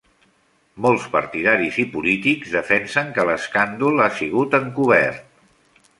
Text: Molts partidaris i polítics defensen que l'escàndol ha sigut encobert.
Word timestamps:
Molts 0.85 1.03
partidaris 1.15 1.77
i 1.83 1.85
polítics 1.91 2.55
defensen 2.57 3.13
que 3.19 3.29
l'escàndol 3.31 4.05
ha 4.07 4.11
sigut 4.23 4.61
encobert. 4.61 5.41